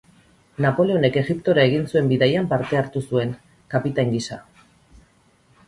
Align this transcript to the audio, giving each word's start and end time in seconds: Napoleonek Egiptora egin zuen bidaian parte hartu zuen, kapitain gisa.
Napoleonek 0.65 1.19
Egiptora 1.21 1.65
egin 1.69 1.83
zuen 1.91 2.09
bidaian 2.13 2.49
parte 2.55 2.81
hartu 2.81 3.05
zuen, 3.13 3.37
kapitain 3.77 4.13
gisa. 4.19 4.43